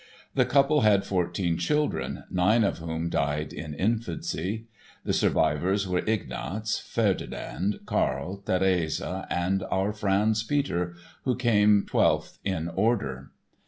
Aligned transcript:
The 0.33 0.45
couple 0.45 0.81
had 0.81 1.05
fourteen 1.05 1.59
children, 1.59 2.23
nine 2.31 2.63
of 2.63 2.79
whom 2.79 3.07
died 3.07 3.53
in 3.53 3.75
infancy. 3.75 4.65
The 5.03 5.13
survivors 5.13 5.87
were 5.87 6.01
Ignaz, 6.07 6.79
Ferdinand, 6.79 7.81
Karl, 7.85 8.37
Therese 8.37 8.99
and 8.99 9.61
our 9.69 9.93
Franz 9.93 10.41
Peter, 10.41 10.95
who 11.23 11.35
came 11.35 11.83
twelfth 11.85 12.39
in 12.43 12.67
order. 12.67 13.29